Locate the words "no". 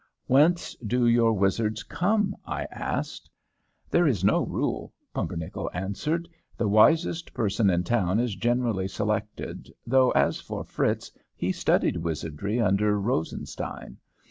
4.23-4.41